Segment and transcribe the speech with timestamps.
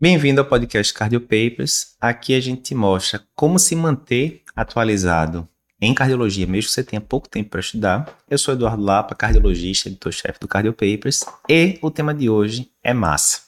[0.00, 1.94] Bem-vindo ao podcast Cardio Papers.
[2.00, 5.48] Aqui a gente te mostra como se manter atualizado
[5.80, 8.18] em cardiologia, mesmo que você tenha pouco tempo para estudar.
[8.28, 12.92] Eu sou Eduardo Lapa, cardiologista, editor-chefe do Cardio Papers, e o tema de hoje é
[12.92, 13.42] massa,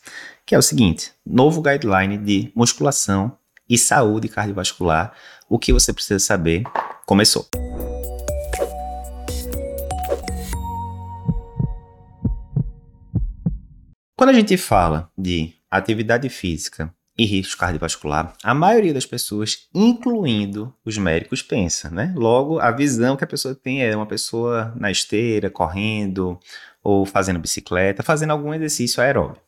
[0.47, 3.37] que é o seguinte: novo guideline de musculação
[3.69, 5.13] e saúde cardiovascular.
[5.49, 6.63] O que você precisa saber
[7.05, 7.49] começou.
[14.17, 20.75] Quando a gente fala de atividade física e risco cardiovascular, a maioria das pessoas, incluindo
[20.85, 22.13] os médicos, pensa, né?
[22.15, 26.39] Logo, a visão que a pessoa tem é uma pessoa na esteira, correndo,
[26.83, 29.41] ou fazendo bicicleta, fazendo algum exercício aeróbio,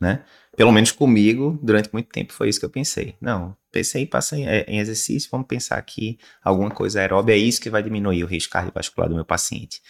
[0.00, 0.22] né?
[0.56, 3.16] Pelo menos comigo, durante muito tempo foi isso que eu pensei.
[3.20, 7.68] Não, pensei, passei em, em exercício, vamos pensar que alguma coisa aeróbia é isso que
[7.68, 9.82] vai diminuir o risco cardiovascular do meu paciente.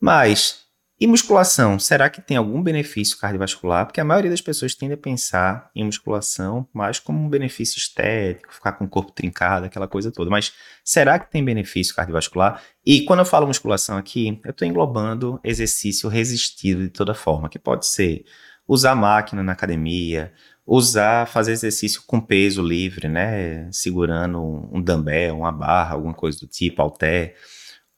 [0.00, 0.63] Mas
[1.04, 3.84] e musculação, será que tem algum benefício cardiovascular?
[3.84, 8.54] Porque a maioria das pessoas tende a pensar em musculação mais como um benefício estético,
[8.54, 10.30] ficar com o corpo trincado, aquela coisa toda.
[10.30, 12.62] Mas será que tem benefício cardiovascular?
[12.86, 17.58] E quando eu falo musculação aqui, eu estou englobando exercício resistido de toda forma, que
[17.58, 18.24] pode ser
[18.66, 20.32] usar máquina na academia,
[20.66, 23.70] usar, fazer exercício com peso livre, né?
[23.70, 24.40] Segurando
[24.72, 27.36] um dumbbell, uma barra, alguma coisa do tipo, halter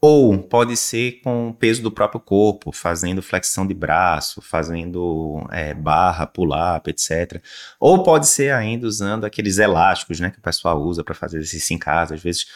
[0.01, 5.73] ou pode ser com o peso do próprio corpo, fazendo flexão de braço, fazendo é,
[5.73, 7.43] barra, pull-up, etc.
[7.81, 11.75] Ou pode ser ainda usando aqueles elásticos né, que o pessoal usa para fazer exercício
[11.75, 12.47] em casa, às vezes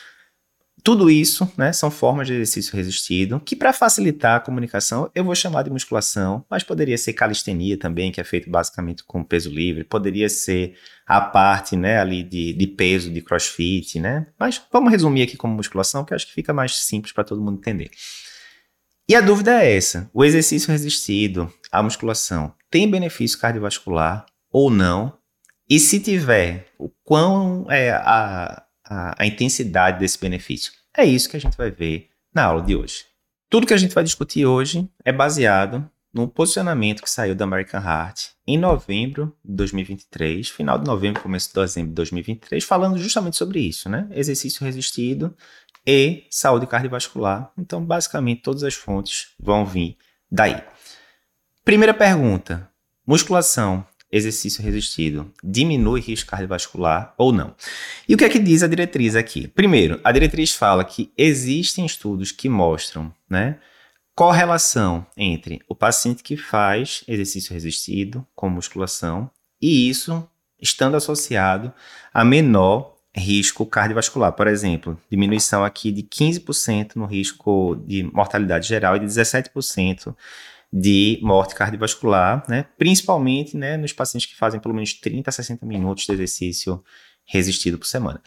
[0.81, 5.35] tudo isso né, são formas de exercício resistido, que para facilitar a comunicação eu vou
[5.35, 9.85] chamar de musculação, mas poderia ser calistenia também, que é feito basicamente com peso livre,
[9.85, 10.75] poderia ser
[11.07, 14.27] a parte né, ali de, de peso de crossfit, né?
[14.39, 17.43] Mas vamos resumir aqui como musculação, que eu acho que fica mais simples para todo
[17.43, 17.91] mundo entender.
[19.09, 25.19] E a dúvida é essa: o exercício resistido, a musculação, tem benefício cardiovascular ou não?
[25.69, 30.73] E se tiver, o quão é a a, a intensidade desse benefício.
[30.97, 33.05] É isso que a gente vai ver na aula de hoje.
[33.49, 37.81] Tudo que a gente vai discutir hoje é baseado no posicionamento que saiu da American
[37.81, 43.37] Heart em novembro de 2023, final de novembro, começo de dezembro de 2023, falando justamente
[43.37, 44.09] sobre isso, né?
[44.11, 45.37] Exercício resistido
[45.87, 47.53] e saúde cardiovascular.
[47.57, 49.97] Então, basicamente, todas as fontes vão vir
[50.31, 50.61] daí.
[51.65, 52.69] Primeira pergunta:
[53.07, 57.55] musculação exercício resistido diminui risco cardiovascular ou não.
[58.09, 59.49] E o que é que diz a diretriz aqui?
[59.49, 63.59] Primeiro, a diretriz fala que existem estudos que mostram, né,
[64.15, 69.31] correlação entre o paciente que faz exercício resistido com musculação
[69.63, 70.29] e isso
[70.61, 71.73] estando associado
[72.13, 74.33] a menor risco cardiovascular.
[74.33, 80.15] Por exemplo, diminuição aqui de 15% no risco de mortalidade geral e de 17%
[80.73, 82.67] de morte cardiovascular, né?
[82.79, 86.83] principalmente né, nos pacientes que fazem pelo menos 30 a 60 minutos de exercício
[87.27, 88.23] resistido por semana.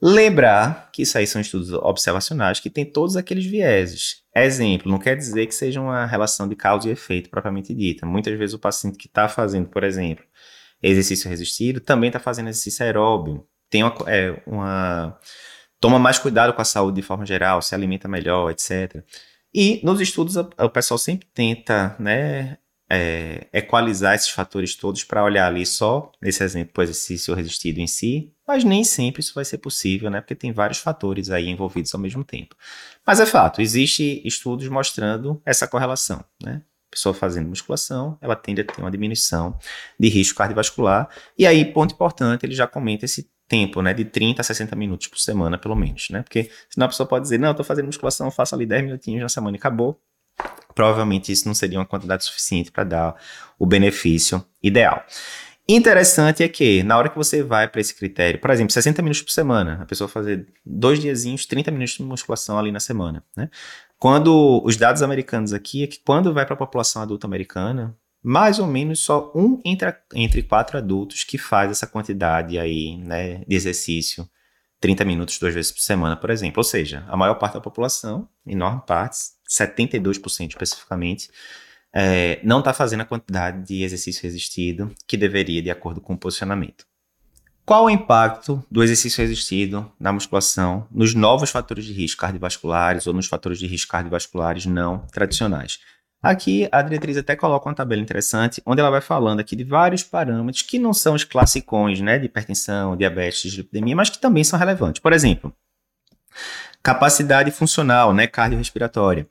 [0.00, 4.22] Lembrar que isso aí são estudos observacionais que têm todos aqueles vieses.
[4.34, 8.06] Exemplo, não quer dizer que seja uma relação de causa e efeito propriamente dita.
[8.06, 10.24] Muitas vezes o paciente que está fazendo, por exemplo,
[10.80, 15.18] exercício resistido, também está fazendo exercício aeróbio, tem uma, é, uma,
[15.80, 19.02] toma mais cuidado com a saúde de forma geral, se alimenta melhor, etc.
[19.54, 22.58] E nos estudos o pessoal sempre tenta, né,
[22.90, 27.86] é, equalizar esses fatores todos para olhar ali só nesse exemplo o exercício resistido em
[27.86, 30.20] si, mas nem sempre isso vai ser possível, né?
[30.22, 32.56] Porque tem vários fatores aí envolvidos ao mesmo tempo.
[33.06, 36.62] Mas é fato, existe estudos mostrando essa correlação, né?
[36.90, 39.58] pessoa fazendo musculação, ela tende a ter uma diminuição
[39.98, 41.08] de risco cardiovascular.
[41.36, 45.08] E aí, ponto importante, ele já comenta esse tempo, né, de 30 a 60 minutos
[45.08, 46.22] por semana, pelo menos, né?
[46.22, 49.22] Porque senão a pessoa pode dizer, não, eu tô fazendo musculação, faço ali 10 minutinhos
[49.22, 50.00] na semana e acabou.
[50.74, 53.16] Provavelmente isso não seria uma quantidade suficiente para dar
[53.58, 55.04] o benefício ideal.
[55.70, 59.20] Interessante é que, na hora que você vai para esse critério, por exemplo, 60 minutos
[59.20, 63.50] por semana, a pessoa fazer dois diazinhos, 30 minutos de musculação ali na semana, né?
[63.98, 68.58] Quando os dados americanos aqui é que quando vai para a população adulta americana, mais
[68.58, 73.56] ou menos só um entre, entre quatro adultos que faz essa quantidade aí, né, de
[73.56, 74.28] exercício,
[74.80, 76.60] 30 minutos duas vezes por semana, por exemplo.
[76.60, 79.16] Ou seja, a maior parte da população, enorme parte,
[79.48, 81.30] 72% especificamente,
[81.92, 86.18] é, não está fazendo a quantidade de exercício resistido que deveria, de acordo com o
[86.18, 86.86] posicionamento.
[87.64, 93.12] Qual o impacto do exercício resistido na musculação nos novos fatores de risco cardiovasculares ou
[93.12, 95.78] nos fatores de risco cardiovasculares não tradicionais?
[96.20, 100.02] Aqui a diretriz até coloca uma tabela interessante, onde ela vai falando aqui de vários
[100.02, 104.58] parâmetros que não são os classicões, né, de hipertensão, diabetes, dislipidemia, mas que também são
[104.58, 105.00] relevantes.
[105.00, 105.54] Por exemplo,
[106.82, 109.28] capacidade funcional, né, cardiorrespiratória.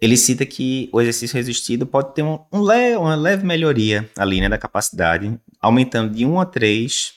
[0.00, 4.40] ele cita que o exercício resistido pode ter um, um le uma leve melhoria ali,
[4.40, 7.14] né, da capacidade, aumentando de 1 a 3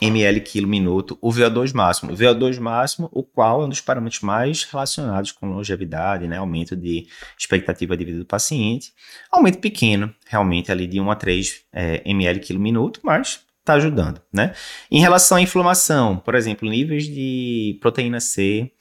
[0.00, 2.12] ml quilo minuto o VO2 máximo.
[2.12, 6.76] O VO2 máximo, o qual é um dos parâmetros mais relacionados com longevidade, né, aumento
[6.76, 7.06] de
[7.38, 8.92] expectativa de vida do paciente.
[9.30, 14.20] Aumento pequeno, realmente ali de 1 a 3 é, ml quilo minuto, mas está ajudando,
[14.32, 14.54] né?
[14.90, 18.72] Em relação à inflamação, por exemplo, níveis de proteína C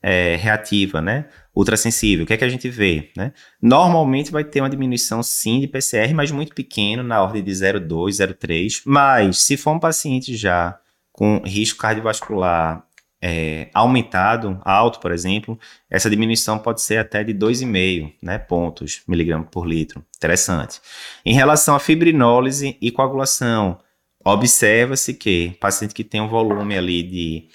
[0.00, 1.26] é, reativa, né?
[1.58, 3.32] Ultrassensível, o que é que a gente vê, né?
[3.60, 8.10] Normalmente vai ter uma diminuição sim de PCR, mas muito pequeno, na ordem de 0,2,
[8.10, 8.82] 0,3.
[8.86, 10.78] Mas se for um paciente já
[11.10, 12.86] com risco cardiovascular
[13.20, 15.58] é, aumentado, alto, por exemplo,
[15.90, 20.00] essa diminuição pode ser até de 2,5 né, pontos miligramas por litro.
[20.16, 20.80] Interessante.
[21.26, 23.80] Em relação à fibrinólise e coagulação,
[24.24, 27.48] observa-se que paciente que tem um volume ali de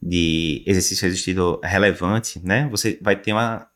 [0.00, 3.66] de exercício resistido relevante, né, você vai ter uma,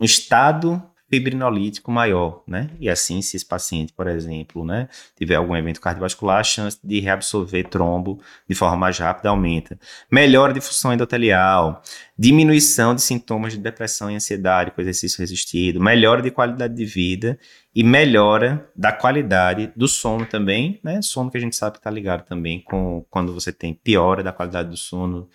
[0.00, 2.70] um estado fibrinolítico maior, né?
[2.78, 7.00] E assim, se esse paciente, por exemplo, né, tiver algum evento cardiovascular, a chance de
[7.00, 9.76] reabsorver trombo de forma mais rápida aumenta.
[10.08, 11.82] Melhora de função endotelial,
[12.16, 17.36] diminuição de sintomas de depressão e ansiedade com exercício resistido, melhora de qualidade de vida
[17.74, 21.02] e melhora da qualidade do sono também, né?
[21.02, 24.32] Sono que a gente sabe que está ligado também com quando você tem piora da
[24.32, 25.28] qualidade do sono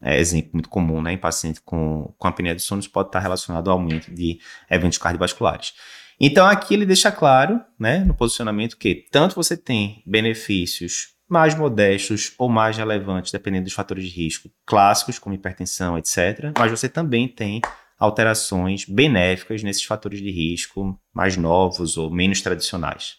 [0.00, 3.70] é, exemplo muito comum né, em paciente com, com apneia do sono, pode estar relacionado
[3.70, 4.40] ao aumento de
[4.70, 5.74] eventos cardiovasculares.
[6.18, 12.32] Então, aqui ele deixa claro, né, no posicionamento, que tanto você tem benefícios mais modestos
[12.38, 17.28] ou mais relevantes, dependendo dos fatores de risco clássicos, como hipertensão, etc., mas você também
[17.28, 17.60] tem
[17.98, 23.16] alterações benéficas nesses fatores de risco mais novos ou menos tradicionais.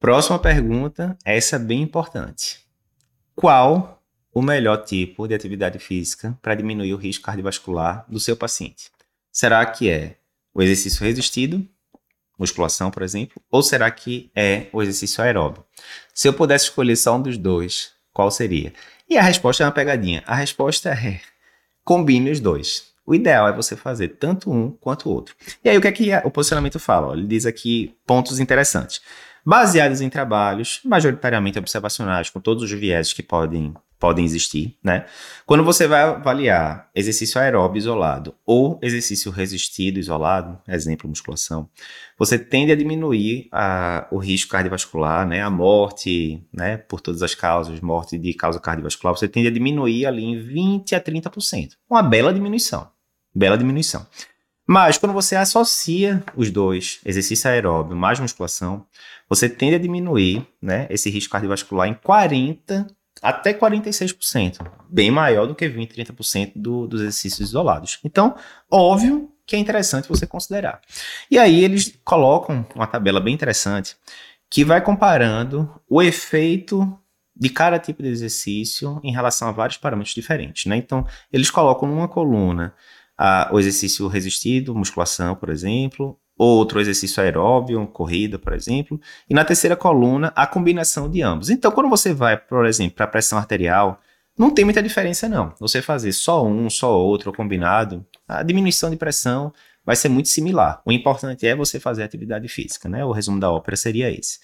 [0.00, 2.60] Próxima pergunta, essa é bem importante.
[3.36, 4.01] Qual
[4.32, 8.90] o melhor tipo de atividade física para diminuir o risco cardiovascular do seu paciente?
[9.30, 10.16] Será que é
[10.54, 11.66] o exercício resistido,
[12.38, 15.64] musculação, por exemplo, ou será que é o exercício aeróbio?
[16.14, 18.72] Se eu pudesse escolher só um dos dois, qual seria?
[19.08, 20.22] E a resposta é uma pegadinha.
[20.26, 21.20] A resposta é
[21.84, 22.92] combine os dois.
[23.04, 25.34] O ideal é você fazer tanto um quanto o outro.
[25.64, 27.14] E aí, o que é que o posicionamento fala?
[27.14, 29.00] Ele diz aqui pontos interessantes.
[29.44, 35.06] Baseados em trabalhos, majoritariamente observacionais, com todos os viéses que podem podem existir, né?
[35.46, 41.70] Quando você vai avaliar exercício aeróbio isolado ou exercício resistido isolado, exemplo musculação,
[42.18, 45.40] você tende a diminuir a, o risco cardiovascular, né?
[45.40, 46.78] A morte, né?
[46.78, 50.96] Por todas as causas, morte de causa cardiovascular, você tende a diminuir ali em 20
[50.96, 51.74] a 30%.
[51.88, 52.90] Uma bela diminuição,
[53.32, 54.04] bela diminuição.
[54.66, 58.84] Mas quando você associa os dois, exercício aeróbio mais musculação,
[59.28, 62.84] você tende a diminuir, né, esse risco cardiovascular em 40
[63.22, 64.58] até 46%,
[64.90, 68.00] bem maior do que 20, 30% do, dos exercícios isolados.
[68.04, 68.34] Então,
[68.68, 70.80] óbvio que é interessante você considerar.
[71.30, 73.96] E aí eles colocam uma tabela bem interessante
[74.50, 76.98] que vai comparando o efeito
[77.34, 80.66] de cada tipo de exercício em relação a vários parâmetros diferentes.
[80.66, 80.76] Né?
[80.76, 82.74] Então, eles colocam numa coluna
[83.16, 89.44] a, o exercício resistido, musculação, por exemplo, outro exercício aeróbio, corrida, por exemplo, e na
[89.44, 91.50] terceira coluna a combinação de ambos.
[91.50, 94.00] Então, quando você vai, por exemplo, para a pressão arterial,
[94.36, 95.54] não tem muita diferença não.
[95.60, 99.52] Você fazer só um, só outro ou combinado, a diminuição de pressão
[99.84, 100.80] vai ser muito similar.
[100.84, 103.04] O importante é você fazer atividade física, né?
[103.04, 104.38] O resumo da ópera seria esse.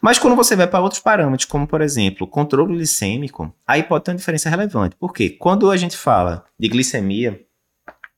[0.00, 4.10] Mas quando você vai para outros parâmetros, como por exemplo, controle glicêmico, aí pode ter
[4.10, 4.96] uma diferença relevante.
[4.96, 5.30] Por quê?
[5.30, 7.40] Quando a gente fala de glicemia,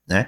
[0.07, 0.27] né?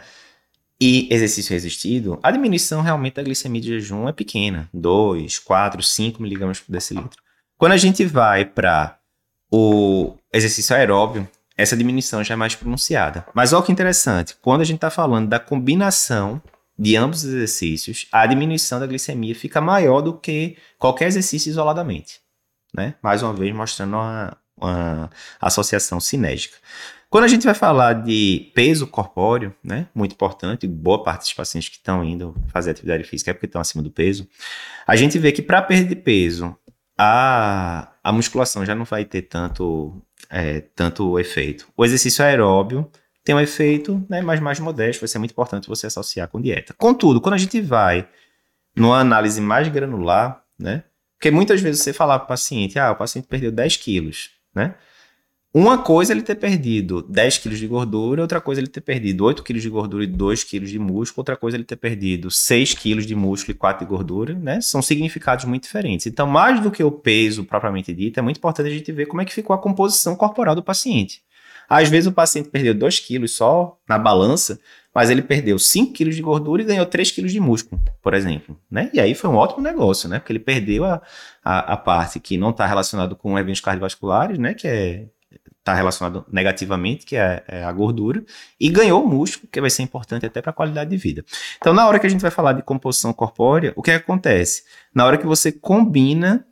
[0.86, 6.22] E exercício resistido, a diminuição realmente da glicemia de jejum é pequena, 2, 4, 5
[6.22, 7.24] miligramas por decilitro.
[7.58, 9.00] Quando a gente vai para
[9.50, 11.26] o exercício aeróbio,
[11.56, 13.26] essa diminuição já é mais pronunciada.
[13.34, 16.42] Mas olha que interessante, quando a gente está falando da combinação
[16.78, 22.20] de ambos os exercícios, a diminuição da glicemia fica maior do que qualquer exercício isoladamente.
[22.76, 22.96] Né?
[23.02, 25.10] Mais uma vez, mostrando uma, uma
[25.40, 26.58] associação cinética.
[27.14, 31.70] Quando a gente vai falar de peso corpóreo, né, muito importante, boa parte dos pacientes
[31.70, 34.28] que estão indo fazer atividade física é porque estão acima do peso,
[34.88, 36.58] a gente vê que para perder peso,
[36.98, 41.68] a, a musculação já não vai ter tanto, é, tanto efeito.
[41.78, 42.90] O exercício aeróbio
[43.24, 46.74] tem um efeito, né, mas mais modesto, vai ser muito importante você associar com dieta.
[46.74, 48.10] Contudo, quando a gente vai
[48.76, 50.84] numa análise mais granular, né,
[51.20, 54.74] porque muitas vezes você falar para o paciente, ah, o paciente perdeu 10 quilos, né,
[55.56, 58.82] uma coisa é ele ter perdido 10 quilos de gordura, outra coisa é ele ter
[58.82, 61.76] perdido 8 quilos de gordura e 2 quilos de músculo, outra coisa é ele ter
[61.76, 64.60] perdido 6 quilos de músculo e 4 de gordura, né?
[64.62, 66.08] São significados muito diferentes.
[66.08, 69.22] Então, mais do que o peso propriamente dito, é muito importante a gente ver como
[69.22, 71.22] é que ficou a composição corporal do paciente.
[71.70, 74.60] Às vezes o paciente perdeu 2 quilos só na balança,
[74.94, 78.60] mas ele perdeu 5 quilos de gordura e ganhou 3 quilos de músculo, por exemplo,
[78.72, 78.90] né?
[78.92, 80.18] E aí foi um ótimo negócio, né?
[80.18, 81.00] Porque ele perdeu a,
[81.44, 84.56] a, a parte que não está relacionada com eventos cardiovasculares, né?
[84.56, 85.06] Que é
[85.64, 88.24] está relacionado negativamente, que é, é, a gordura,
[88.60, 91.24] e ganhou músculo, que vai ser importante até para a qualidade de vida.
[91.58, 94.64] Então, na hora que a gente vai falar de composição corpórea, o que acontece?
[94.94, 96.46] Na hora que você combina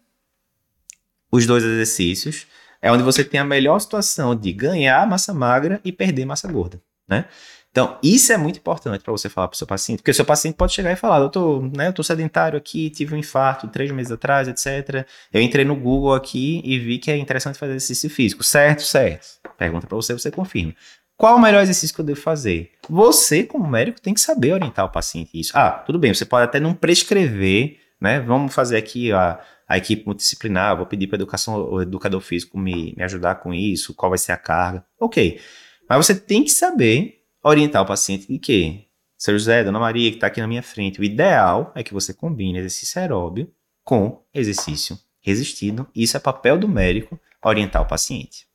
[1.30, 2.48] os dois exercícios,
[2.82, 6.82] é onde você tem a melhor situação de ganhar massa magra e perder massa gorda,
[7.08, 7.26] né?
[7.72, 10.26] Então, isso é muito importante para você falar para o seu paciente, porque o seu
[10.26, 13.90] paciente pode chegar e falar, doutor, né, eu estou sedentário aqui, tive um infarto três
[13.92, 15.08] meses atrás, etc.
[15.32, 18.44] Eu entrei no Google aqui e vi que é interessante fazer exercício físico.
[18.44, 19.40] Certo, certo.
[19.58, 20.76] Pergunta para você, você confirma.
[21.16, 22.72] Qual o melhor exercício que eu devo fazer?
[22.90, 25.52] Você, como médico, tem que saber orientar o paciente isso.
[25.56, 28.20] Ah, tudo bem, você pode até não prescrever, né?
[28.20, 32.94] Vamos fazer aqui a, a equipe multidisciplinar, vou pedir para educação, o educador físico me,
[32.98, 34.84] me ajudar com isso, qual vai ser a carga.
[35.00, 35.40] Ok.
[35.88, 40.18] Mas você tem que saber orientar o paciente de que, seu José, Dona Maria, que
[40.18, 43.52] está aqui na minha frente, o ideal é que você combine exercício aeróbio
[43.84, 45.88] com exercício resistido.
[45.96, 48.46] Isso é papel do médico orientar o paciente.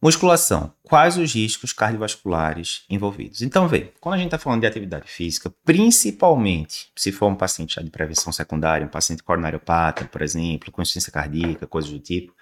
[0.00, 0.72] Musculação.
[0.82, 3.42] Quais os riscos cardiovasculares envolvidos?
[3.42, 7.76] Então, vê, quando a gente está falando de atividade física, principalmente se for um paciente
[7.76, 12.34] já de prevenção secundária, um paciente coronariopata, por exemplo, com insuficiência cardíaca, coisas do tipo,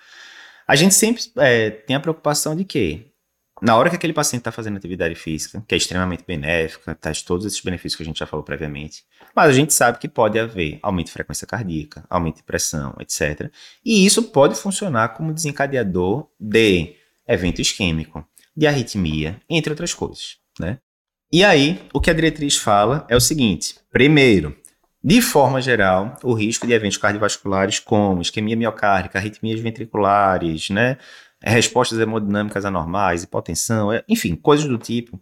[0.66, 3.13] a gente sempre é, tem a preocupação de que
[3.64, 7.46] na hora que aquele paciente está fazendo atividade física, que é extremamente benéfica, traz todos
[7.46, 9.04] esses benefícios que a gente já falou previamente,
[9.34, 13.50] mas a gente sabe que pode haver aumento de frequência cardíaca, aumento de pressão, etc.
[13.82, 16.94] E isso pode funcionar como desencadeador de
[17.26, 18.22] evento isquêmico,
[18.54, 20.78] de arritmia, entre outras coisas, né?
[21.32, 24.54] E aí, o que a diretriz fala é o seguinte: primeiro,
[25.02, 30.98] de forma geral, o risco de eventos cardiovasculares como isquemia miocárdica, arritmias ventriculares, né,
[31.52, 35.20] respostas hemodinâmicas anormais, hipotensão, é, enfim, coisas do tipo,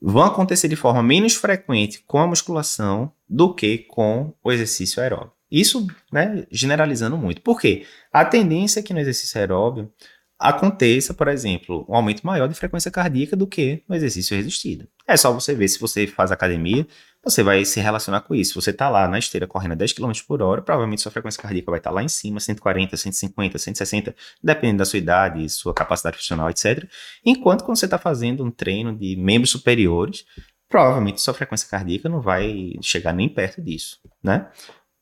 [0.00, 5.32] vão acontecer de forma menos frequente com a musculação do que com o exercício aeróbio.
[5.50, 7.40] Isso, né, generalizando muito.
[7.40, 7.86] Por quê?
[8.12, 9.90] A tendência é que no exercício aeróbio
[10.38, 14.88] aconteça, por exemplo, um aumento maior de frequência cardíaca do que no exercício resistido.
[15.06, 16.86] É só você ver se você faz academia,
[17.24, 18.60] você vai se relacionar com isso.
[18.60, 21.70] Você está lá na esteira correndo a 10 km por hora, provavelmente sua frequência cardíaca
[21.70, 26.16] vai estar tá lá em cima, 140, 150, 160, dependendo da sua idade, sua capacidade
[26.16, 26.88] funcional, etc.
[27.24, 30.24] Enquanto quando você está fazendo um treino de membros superiores,
[30.68, 34.48] provavelmente sua frequência cardíaca não vai chegar nem perto disso, né?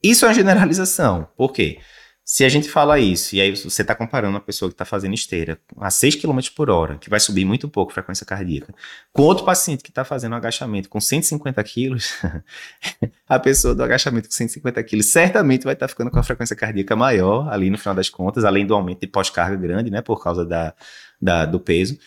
[0.02, 1.29] Isso é uma generalização.
[1.37, 1.79] Por quê?
[2.33, 5.12] Se a gente fala isso, e aí você está comparando uma pessoa que está fazendo
[5.12, 8.75] esteira a 6 km por hora, que vai subir muito pouco a frequência cardíaca,
[9.12, 12.15] com outro paciente que está fazendo um agachamento com 150 quilos,
[13.29, 16.57] a pessoa do agachamento com 150 quilos certamente vai estar tá ficando com a frequência
[16.57, 20.23] cardíaca maior ali no final das contas, além do aumento de pós-carga grande, né, por
[20.25, 20.73] causa da,
[21.21, 21.99] da, do peso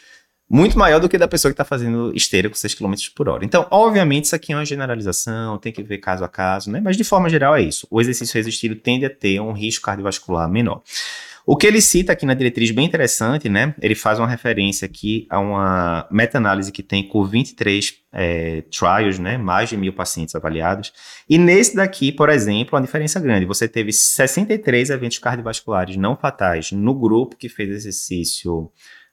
[0.49, 3.43] muito maior do que da pessoa que está fazendo esteira com 6 km por hora.
[3.43, 6.79] Então, obviamente, isso aqui é uma generalização, tem que ver caso a caso, né?
[6.83, 7.87] Mas de forma geral é isso.
[7.89, 10.83] O exercício resistido tende a ter um risco cardiovascular menor.
[11.47, 13.75] O que ele cita aqui na diretriz bem interessante, né?
[13.79, 19.37] Ele faz uma referência aqui a uma meta-análise que tem com 23 é, trials, né?
[19.37, 20.91] Mais de mil pacientes avaliados.
[21.29, 23.45] E nesse daqui, por exemplo, uma diferença grande.
[23.45, 28.71] Você teve 63 eventos cardiovasculares não fatais no grupo que fez exercício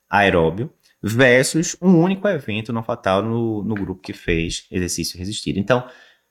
[0.09, 0.71] aeróbio
[1.02, 5.59] versus um único evento não fatal no, no grupo que fez exercício resistido.
[5.59, 5.87] Então,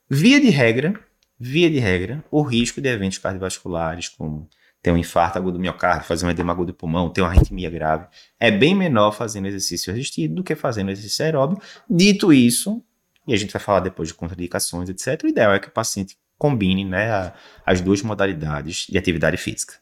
[0.08, 0.98] via de regra,
[1.38, 4.48] via de regra, o risco de eventos cardiovasculares, como
[4.82, 7.70] ter um infarto agudo do miocárdio, fazer um edema agudo do pulmão, ter uma arritmia
[7.70, 8.06] grave,
[8.40, 11.60] é bem menor fazendo exercício resistido do que fazendo exercício aeróbio.
[11.88, 12.82] Dito isso,
[13.26, 16.16] e a gente vai falar depois de contraindicações, etc., o ideal é que o paciente
[16.36, 17.32] combine né,
[17.64, 19.81] as duas modalidades de atividade física.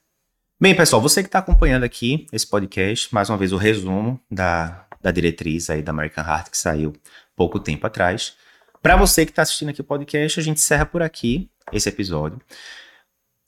[0.63, 4.87] Bem, pessoal, você que está acompanhando aqui esse podcast, mais uma vez o resumo da,
[5.01, 6.93] da diretriz aí da American Heart que saiu
[7.35, 8.35] pouco tempo atrás.
[8.83, 12.39] Para você que está assistindo aqui o podcast, a gente encerra por aqui esse episódio.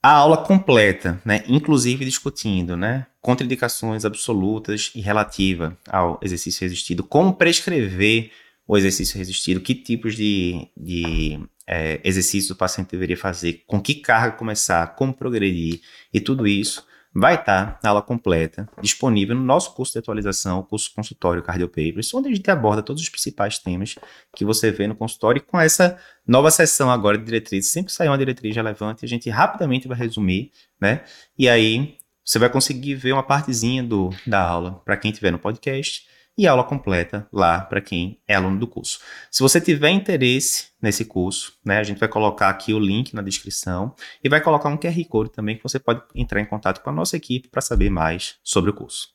[0.03, 7.35] A aula completa, né, inclusive discutindo, né, contraindicações absolutas e relativa ao exercício resistido, como
[7.35, 8.31] prescrever
[8.67, 13.97] o exercício resistido, que tipos de, de é, exercícios o paciente deveria fazer, com que
[13.97, 19.75] carga começar, como progredir e tudo isso vai estar na aula completa disponível no nosso
[19.75, 23.97] curso de atualização, o curso consultório Cardiopapers, onde a gente aborda todos os principais temas
[24.35, 28.09] que você vê no consultório e com essa nova sessão agora de diretrizes, sempre sai
[28.09, 30.51] uma diretriz relevante, a gente rapidamente vai resumir,
[30.81, 31.03] né?
[31.39, 35.39] E aí você vai conseguir ver uma partezinha do, da aula para quem estiver no
[35.39, 39.01] podcast e aula completa lá para quem é aluno do curso.
[39.31, 43.23] Se você tiver interesse nesse curso, né, a gente vai colocar aqui o link na
[43.23, 46.91] descrição e vai colocar um QR Code também que você pode entrar em contato com
[46.91, 49.09] a nossa equipe para saber mais sobre o curso.